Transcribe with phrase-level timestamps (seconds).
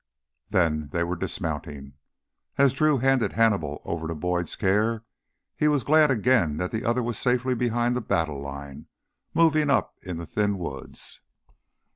[0.49, 1.93] Then they were dismounting.
[2.57, 5.03] As Drew handed Hannibal over to Boyd's care,
[5.55, 8.87] he was glad again that the other was safely behind the battle line
[9.35, 11.19] moving up in the thin woods.